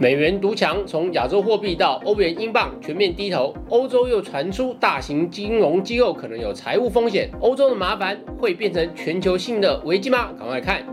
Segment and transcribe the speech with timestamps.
[0.00, 3.52] 美元独强，从亚洲货币到欧元、英镑全面低头。
[3.68, 10.30] 欧洲又传出大型金融机构可能有财务风险，欧洲的麻烦会变成全球性的危机吗？
[10.38, 10.86] 赶快看。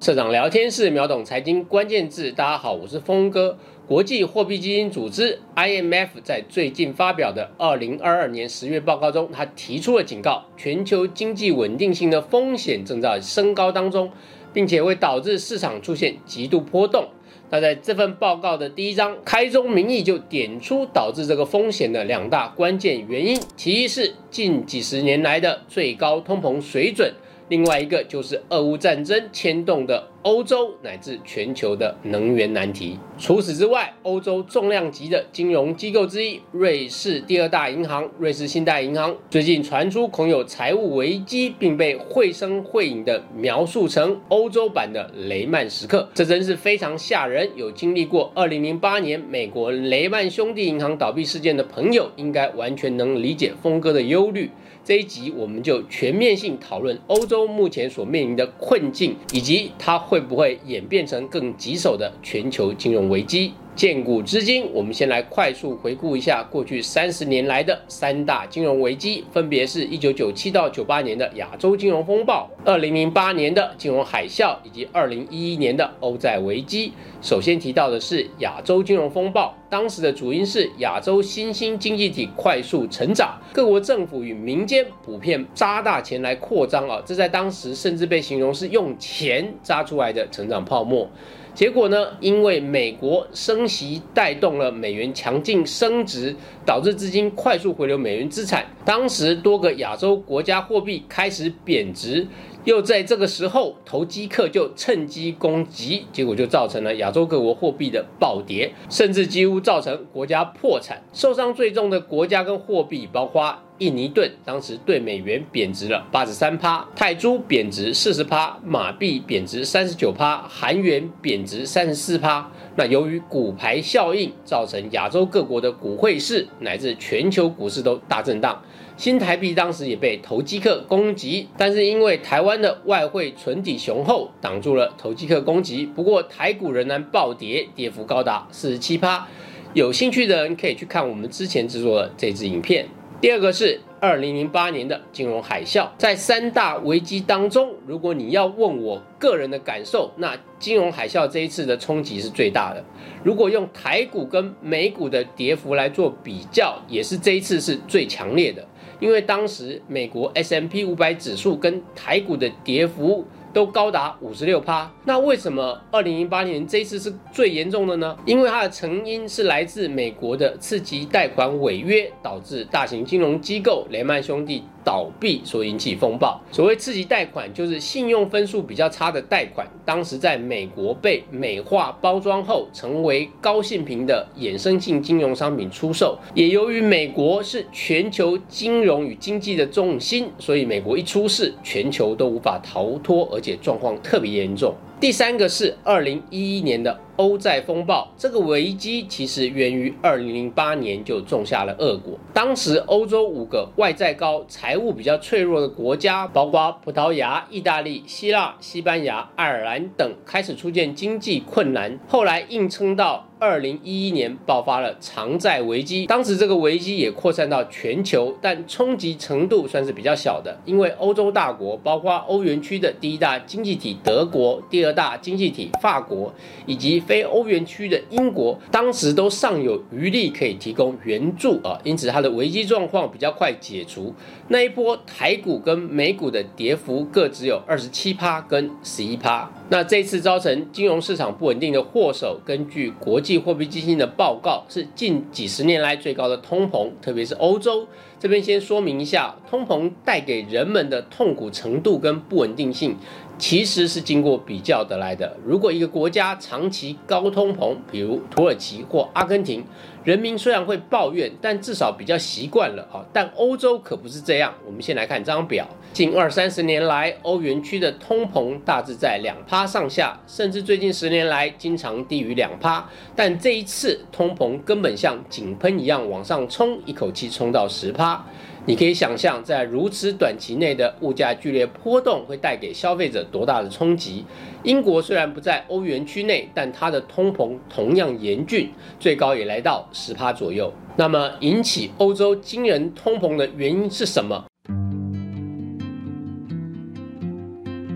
[0.00, 3.56] 社长聊天室秒懂财经关键字，大家好，我是峰哥。
[3.86, 14.10] 国际货币基金组织 IMF 在最近发表的二零二二年十月报告中，他提出了警告：全球经济稳定性的风险正在升高当中，
[14.52, 17.08] 并且会导致市场出现极度波动。
[17.50, 27.12] 那在这份报告的第一章开宗明义就点出导致这个风险的两大关键原因，其一是近几十年来的最高通膨水准。
[27.48, 32.98] 另外一个就是俄乌战争牵动的欧洲乃至全球的能源难题。
[33.18, 46.08] 除此之外，欧洲重量级的金融机构之一瑞士第二大银行瑞士信贷银行，最近传出恐有财务危机，并被绘声绘影的描述成欧洲版的雷曼时刻。
[46.14, 47.48] 这真是非常吓人。
[47.56, 54.50] 有经历过2008年美国雷曼兄弟银行倒闭事件的朋友，应该完全能理解峰哥的忧虑。
[54.84, 63.54] 这一集我们就全面性讨论欧洲目前所面临的困境，以及它会不会演变成更棘手的全球金融危机。
[63.74, 76.92] 建古至今，我们先来快速回顾一下过去三十年来的三大金融危机，分别是一九九七到九八年的亚洲金融风暴、二零零八年的金融海啸以及二零一一年的欧债危机。
[77.22, 91.10] 首先提到的是亚洲金融风暴，当时的主因是亚洲新兴经济体快速成长，各国政府与民间普遍扎大钱来扩张啊，这在当时甚至被形容是用钱扎出来的成长泡沫。
[91.54, 92.08] 结果呢？
[92.20, 96.34] 因为美国升息带动了美元强劲升值，
[96.64, 98.66] 导致资金快速回流美元资产。
[98.84, 102.26] 当时多个亚洲国家货币开始贬值，
[102.64, 111.02] 又在这个时候投机客就趁机攻击，结果就造成了亚洲各国货币的暴跌，甚至几乎造成国家破产。
[111.12, 113.58] 受伤最重的国家跟货币包括。
[113.78, 122.48] 印尼盾当时对美元贬值了八十三趴，泰铢贬值四十趴，马币贬值三十九趴，韩元贬值三十四趴。
[122.76, 128.62] 那由于股牌效应，造成亚洲各国的股汇市乃至全球股市都大震荡。
[128.96, 135.86] 新台币当时也被投机客攻击，但是因为台湾的外汇存底雄厚，挡住了投机客攻击。
[135.86, 139.26] 不过台股仍然暴跌，跌幅高达四十七趴。
[139.74, 142.86] 有兴趣的人可以去看我们之前制作的这支影片。
[143.20, 152.84] 第二个是二零零八年的金融海啸，在三大危机当中，如果你要问我个人的感受，那金融海啸这一次的冲击是最大的。
[153.22, 158.66] 如果用台股跟美股的跌幅来做比较，也是这一次是最强烈的，
[158.98, 163.24] 因为当时美国 S M P 五百指数跟台股的跌幅。
[163.52, 168.16] 都高达五十六趴，那为什么二零零八年这一次是最严重的呢？
[168.24, 174.64] 因为它的成因是来自美国的次级贷款违约，导致大型金融机构雷曼兄弟。
[174.84, 176.40] 倒闭所引起风暴。
[176.50, 186.18] 所谓次级贷款，就是信用分数比较差的贷款，当时在美国被美化包装后，成为高信评的衍生性金融商品出售。
[186.34, 194.74] 也由于美国是全球金融与经济的重心，所以美国一出事，全球都无法逃脱，而且状况特别严重。
[195.02, 202.16] 第三个是二零一一年的欧债风暴，这个危机其实源于二零零八年就种下了恶果。
[202.32, 211.98] 当时欧洲五个外债高、财务比较脆弱的国家，包括葡萄牙、意大利、希腊、西班牙、爱尔兰等，开始出现经济困难。
[212.06, 213.26] 后来硬撑到。
[213.42, 226.32] 二零一一年爆发了偿债危机，当时这个危机也扩散到全球，但冲击程度算是比较小的，因为欧洲大国，包括欧元区的第一大经济体德国、第二大经济体法国，
[226.66, 234.14] 以及非欧元区的英国，当时都尚有余力可以提供援助啊，因此它的危机状况比较快解除。
[234.46, 239.50] 那一波台股跟美股的跌幅各只有二十七趴跟十一趴。
[239.68, 247.88] 那这次造成金融市场不稳定的祸首，根据国际货币基金的报告，是近几十年来最高的通膨，特别是欧洲。
[248.20, 252.96] 这边先说明一下，通膨带给人们的痛苦程度跟不稳定性。
[253.38, 255.36] 其实是经过比较得来的。
[255.44, 259.64] 如果一个国家长期高通膨，比如土耳其或阿根廷，
[260.04, 263.04] 人民虽然会抱怨，但至少比较习惯了啊。
[263.12, 264.54] 但欧洲可不是这样。
[264.64, 272.88] 我们先来看这张表，近二三十年来，欧元区的通膨大致在两趴上下，甚至最近十年来经常低于两趴。
[273.16, 278.24] 但这一次通膨根本像井喷一样往上冲，一口气冲到十趴。
[278.64, 284.24] 你可以想象，在如此短期内的物价剧烈波动会带给消费者多大的冲击。
[284.62, 288.70] 英国虽然不在欧元区内，但它的通膨同样严峻，
[289.00, 290.72] 最高也来到十趴左右。
[290.96, 294.44] 那么，引起欧洲惊人通膨的原因是什么？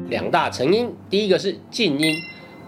[0.08, 2.12] 两大成因，第一个是静因，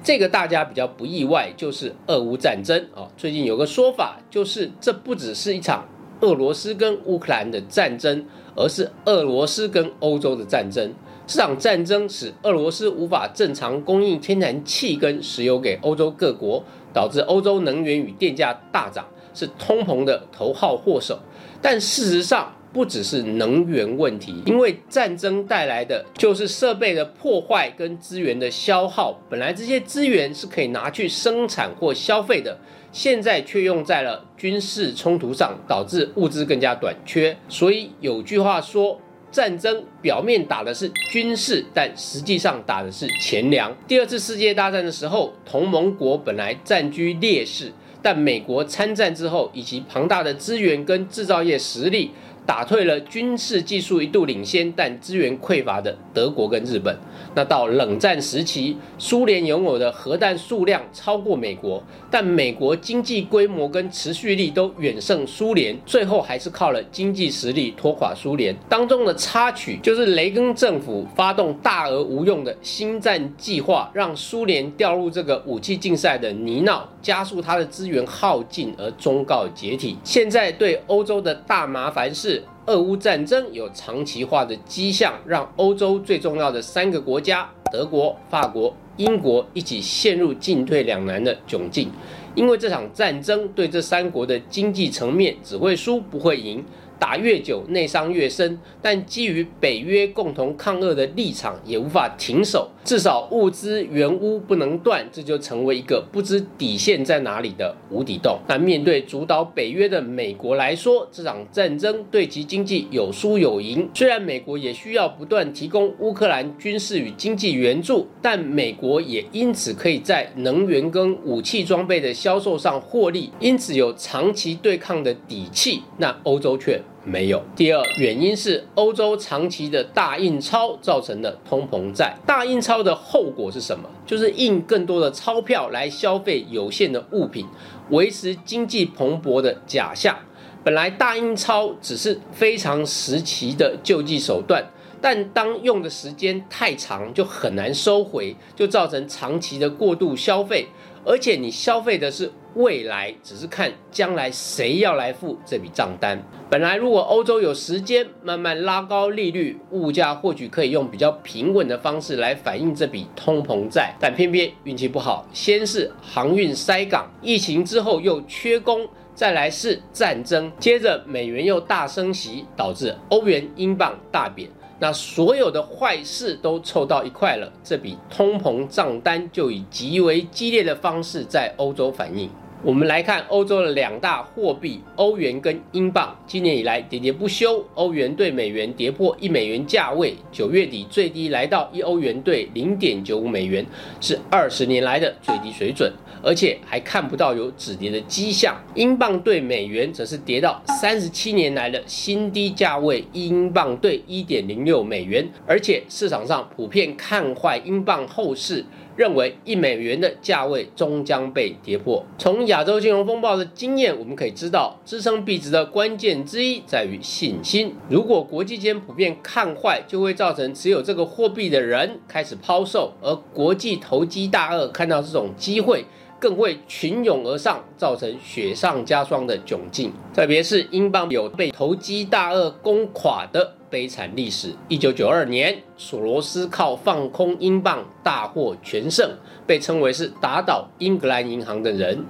[0.05, 3.11] 这个大家比较不意外，就是俄乌战争啊。
[3.17, 5.89] 最近有个说法，就是这不只是一场
[6.21, 8.25] 俄罗斯跟乌克兰的战争，
[8.55, 10.93] 而是俄罗斯跟欧洲的战争。
[11.27, 21.19] 这场战争使俄罗斯无法正常供应天然气跟石油给欧洲各国，导致欧洲能源与电价大涨，是通膨的头号祸首。
[21.61, 29.19] 但事实上，不只是能源问题，因为战争带来的就是设备的破坏跟资源的消耗。
[29.31, 32.59] 本来这些资源是可以拿去生产或消费的，
[32.93, 37.37] 现在却用在了军事冲突上，导致物资更加短缺。
[37.49, 39.01] 所以有句话说，
[39.31, 43.75] 战争表面打的是军事，但实际上打的是钱粮。
[43.87, 47.73] 第二次世界大战的时候，同盟国本来占据劣势，
[48.03, 52.11] 但美国参战之后，以及庞大的资源跟制造业实力。
[52.49, 56.99] 打退了军事技术一度领先但资源匮乏的德国跟日本。
[57.35, 68.57] 那到冷战时期，苏联拥有的核弹数量超过美国，但美国经济规模跟持续力都远胜苏联，最后还是靠了经济实力拖垮苏联。
[68.67, 79.99] 当中的插曲就是雷根政府发动大而无用的新战计划，让苏联掉入这个武器竞赛的泥淖，加速它的资源耗尽而终告解体。
[80.03, 82.38] 现在对欧洲的大麻烦是。
[82.67, 91.91] 俄乌战争有长期化的迹象，让欧洲最重要的三个国家——德国、法国、英国一起陷入进退两难的窘境。
[92.35, 96.65] 因为这场战争对这三国的经济层面只会输不会赢。
[96.99, 98.59] 打越久，内伤越深。
[98.83, 102.69] 但基于北约共同抗俄的立场，也无法停手。
[102.85, 108.39] 至少物资援乌不能断，这就成为一个不知底线在哪里的无底洞。
[108.49, 113.89] 那面对主导北约的美国来说，这场战争对其经济有输有赢。
[113.93, 125.83] 虽然美国也需要不断提供乌克兰军事与经济援助，但美国也因此可以在能源跟武器装备的销售上获利，因此有长期对抗的底气。
[125.99, 126.81] 那欧洲却。
[127.05, 127.43] 没有。
[127.57, 132.15] 第二原因是欧洲长期的大印钞造成的通膨债。
[132.27, 133.89] 大印钞的后果是什么？
[134.05, 137.47] 就是印更多的钞票来消费有限的物品，
[137.91, 140.19] 维持经济蓬勃的假象。
[140.63, 144.71] 本来大印钞只是非常时期的救济手段，
[145.01, 150.67] 但当用的时间太长，就很难收回，就造成长期的过度消费。
[151.07, 156.21] 而且你消费的是未来，只是看将来谁要来付这笔账单。
[156.51, 174.49] 本来如果欧洲有时间慢慢拉高利率，物价或许可以用比较平稳的方式来反映这笔通膨债，但偏偏运气不好，先是航运塞港，疫情之后又缺工，再来是战争，接着美元又大升息，导致欧元、英镑大贬。
[174.81, 182.31] 那所有的坏事都凑到一块了，这笔通膨账单就以极为激烈的方式在欧洲反映。
[182.65, 193.65] 我们来看欧洲的两大货币欧元跟英镑，今年以来喋喋不休，欧元对美元跌破一美元价位，九月底最低来到一欧元兑零点九五美元，
[194.01, 198.57] 是二十年来的最低水准，而且还看不到有止跌的迹象。
[198.75, 208.65] 英镑对美元则是跌到三十七年来的新低价位，一英镑兑一点零六美元，而且市场上普遍看坏英镑后市。
[208.99, 212.05] 认为一美元的价位终将被跌破。
[212.19, 217.77] 从亚洲金融风暴的经验，我们可以知道，支撑币值的关键之一在于信心。
[217.89, 225.85] 如果国际间普遍看坏，就会造成持有这个货币的人开始抛售，而国际投机大鳄看到这种机会，
[226.19, 229.93] 更会群涌而上，造成雪上加霜的窘境。
[230.13, 233.55] 特别是英镑有被投机大鳄攻垮的。
[233.71, 234.55] 悲惨历史。
[234.69, 239.11] 一九九二年，索罗斯靠放空英镑大获全胜，
[239.47, 242.05] 被称为是打倒英格兰银行的人。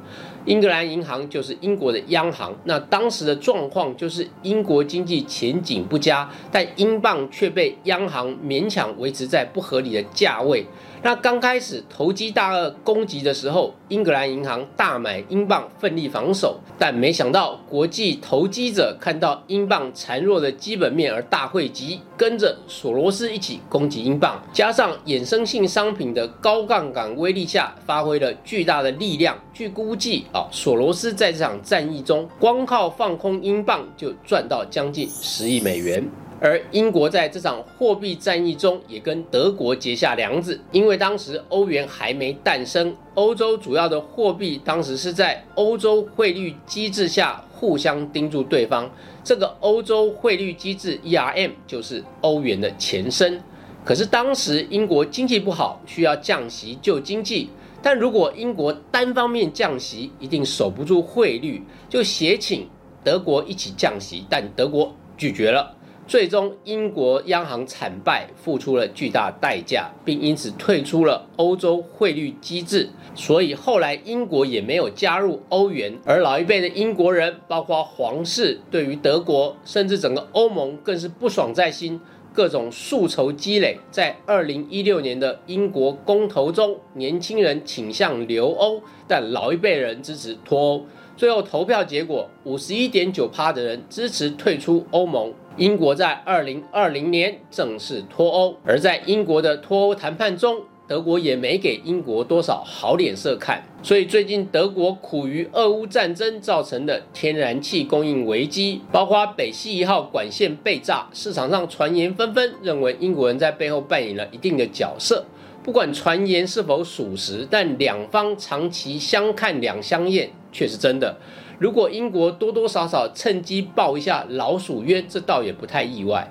[0.44, 2.56] 英格兰银行就是英国的央行。
[2.64, 10.64] 那当时的状况就是英国经济前景不佳，但英镑却被央行勉强维持在不合理的价位。
[11.02, 16.58] 那刚开始投机大鳄攻击的时候，英格兰银行大买英镑，奋力防守。
[16.78, 24.42] 但没想到国际投机者看到英镑孱弱的基本面而大汇集，跟着索罗斯一起攻击英镑。
[24.52, 29.36] 加上衍生性商品的高杠杆威力下，发挥了巨大的力量。
[29.52, 36.08] 据估计啊，索罗斯在这场战役中，光靠放空英镑就赚到将近十亿美元。
[36.40, 48.88] 而英国在这场货币战役中也跟德国结下梁子，因为当时欧元还没诞生，欧洲主要的货币当时是在欧洲汇率机制下互相盯住对方。
[49.24, 53.42] 这个欧洲汇率机制 ERM 就是欧元的前身。
[53.84, 57.50] 可是当时英国经济不好，需要降息救经济，
[57.82, 62.68] 但如果英国单方面降息，一定守不住汇率，就协请
[63.02, 65.74] 德国一起降息，但德国拒绝了。
[66.08, 72.88] 最终，英国央行惨败，付出了巨大代价，并因此退出了欧洲汇率机制。
[73.14, 75.92] 所以后来英国也没有加入欧元。
[76.06, 82.00] 而老一辈的英国人，包括皇室，对于德国甚至整个欧盟更是不爽在心，
[82.32, 83.76] 各种宿仇积累。
[83.90, 90.86] 在二零一六年的英国公投中，年轻人倾向留欧，但老一辈人支持脱欧。
[91.18, 95.34] 最后投票结果，五十一点九趴的人支持退出欧盟。
[95.58, 103.64] 英国在二零二零年正式脱欧，而在英国的脱欧谈判中，德国也没给英国多少好脸色看。
[103.82, 115.24] 所以最近德国苦于俄乌战争造成的天然气供应危机，包括北溪一号管线被炸，市场上传言纷纷，认为英国人在背后扮演了一定的角色。
[115.64, 121.18] 不管传言是否属实，但两方长期相看两相厌，却是真的。
[121.60, 126.30] 如果英国多多少少趁机报一下老鼠冤，这倒也不太意外。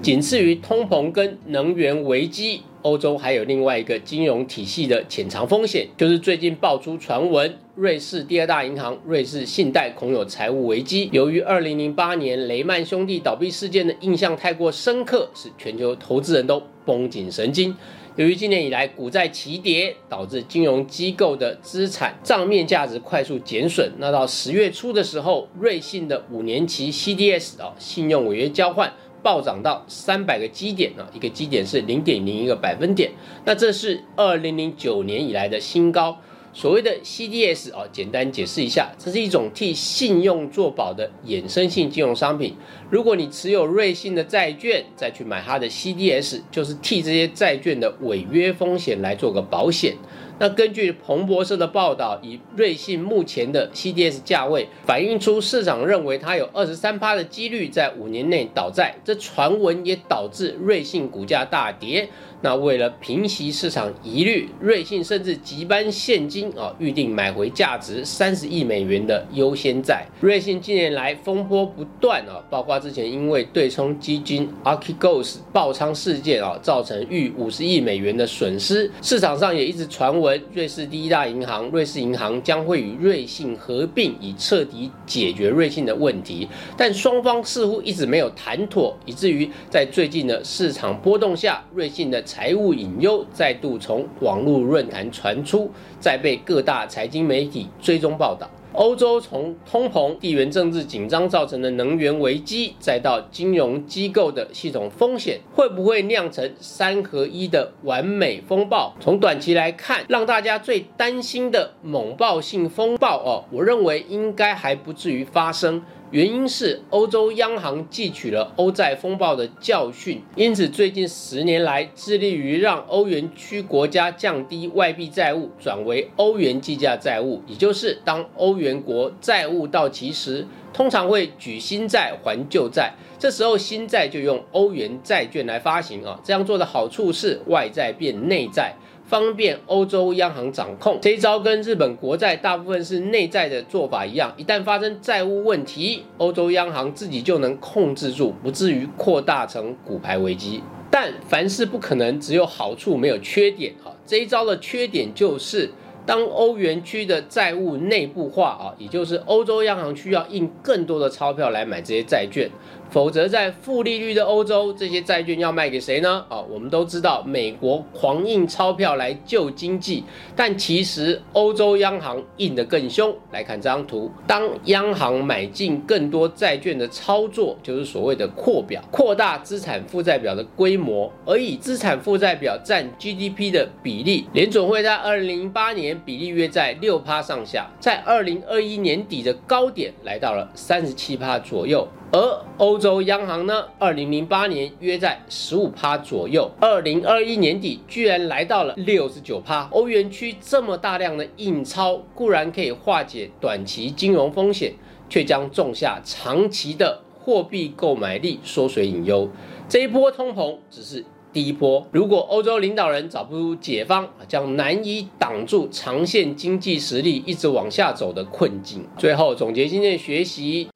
[0.00, 11.10] 仅次于通膨跟能源危机，欧洲还有另外一个金融体系的潜藏风险，就是最近爆出传闻，瑞士第二大银行瑞士信贷恐有财务危机。
[11.12, 17.76] 由于二零零八年雷曼兄弟倒闭事件的印象太过深刻，使全球投资人都绷紧神经。
[18.16, 23.90] 由于今年以来股债齐跌，导致金融机构的资产账面价值快速减损。
[23.98, 28.92] 那到十月初的时候，瑞信的五年期 CDS 啊，信用违约交换
[29.22, 33.12] 暴涨到三百个基点啊，一个基点是零点零一个百分点。
[33.46, 36.18] 那这是二零零九年以来的新高。
[36.54, 42.54] 所谓的 CDS 啊，简单解释一下，这是一种替信用做保的衍生性金融商品。
[42.90, 49.96] 如果你持有瑞信的债券，再去买它的 CDS，就是替这些债券的违约风险来做个保险。
[50.42, 58.92] 那根据彭博社的报道，以瑞信目前的 CDS 价位，反映出市场认为它有二十三趴的几率在五年内倒债。
[59.04, 62.08] 这传闻也导致瑞信股价大跌。
[62.44, 70.04] 那为了平息市场疑虑，瑞信甚至急搬现金啊，预定买回价值三十亿美元的优先债。
[70.20, 78.90] 瑞信近年来风波不断啊，包括之前因为对冲基金 Archegos 爆仓事件啊，造成逾五十亿美元的损失。
[79.00, 80.31] 市场上也一直传闻。
[80.52, 98.50] 瑞士第一大银行瑞士银行将会与瑞信合并，以彻底解决瑞信的问题，但双方似乎一直没有谈妥，以至于在最近的市场波动下，瑞信的财务隐忧再度从网络论坛传出，再被各大财经媒体追踪报道。
[98.74, 108.94] 欧洲从通膨、地缘政治紧张造成的能源危机，再到金融机构的系统风险，会不会酿成三合一的完美风暴？
[108.98, 115.82] 从短期来看，让大家最担心的猛暴性风暴哦，我认为应该还不至于发生。
[116.12, 127.40] 原因是欧洲央行汲取了欧债风暴的教训，因此最近十年来致力于让欧元区国家降低外币债务，转为欧元计价债务。
[127.46, 136.20] 也就是当欧元国债务到期时，通常会举新债还旧债，这时候新债就用欧元债券来发行啊。
[136.22, 138.74] 这样做的好处是外债变内债。
[139.12, 144.32] 方便欧洲央行掌控这一招，跟日本国债大部分是内债的做法一样。
[144.38, 150.62] 一旦发生债务问题，欧洲央行自己就能控制住，不至于扩大成股牌危机。
[150.90, 153.92] 但凡事不可能只有好处没有缺点啊！
[154.06, 155.70] 这一招的缺点就是，
[156.06, 162.50] 当欧元区的债务内部化啊，也就是欧洲央行需要印更多的钞票来买这些债券。
[162.92, 166.22] 否则，在负利率的欧洲，这些债券要卖给谁呢？
[166.28, 170.04] 啊，我们都知道，美国狂印钞票来救经济，
[170.36, 173.16] 但其实欧洲央行印得更凶。
[173.32, 191.88] 来看这张图，当央行买进更多债券的操作，就是所谓的扩表，扩大资产负债表的规模，而以资产负债表占 GDP 的比例，联准会在二零零八年比例约在六趴上下，在二零二一年底的高点来到了三十七趴左右。
[192.12, 199.66] 而欧洲央行呢，二零零八年约在十五趴左右，二零二一年底居然来到了六十九趴。
[199.72, 204.74] 欧元区这么大量的印钞，固然可以化解短期金融风险，
[205.08, 209.30] 却将种下长期的货币购买力缩水隐忧。
[209.66, 211.06] 这一波通膨只是。
[211.32, 218.84] 第一波，如果欧洲领导人找不出解方，将难以挡住长线经济实力一直往下走的困境。
[218.98, 220.68] 最后总结今天的学习：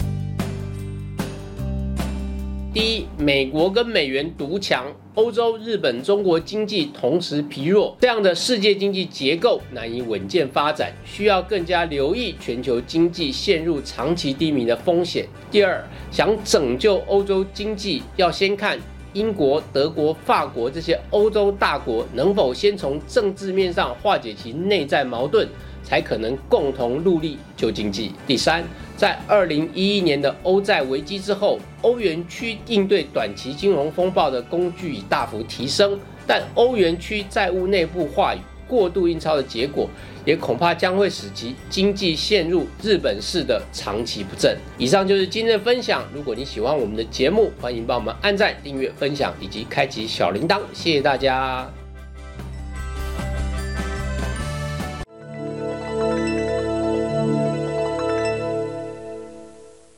[2.76, 15.26] 第一，美国跟美元独强，欧洲、日本、中国经济同时疲弱，这样的世界经济结构难以稳健发展，需要更加留意全球经济陷入长期低迷的风险。
[15.50, 18.78] 第二，想拯救欧洲经济，要先看。
[19.14, 25.48] 英国、德国、法国这些欧洲大国能否先从政治面上化解其内在矛盾，
[25.86, 28.12] 才可能共同努力救经济？
[28.26, 28.64] 第三，
[28.96, 39.88] 在二零一一年的欧债危机之后，欧元区应对短期金融风暴的工具已大幅提升，但欧元区债务内部化与过度印钞的结果。
[40.24, 44.58] 也恐怕将会使其经济陷入日本式的长期不振。
[44.76, 46.02] 以上就是今天的分享。
[46.12, 50.58] 如果你喜欢我们的节目，欢迎帮我们按赞、订阅、分享以及开启小铃铛。
[50.72, 51.85] 谢谢大家。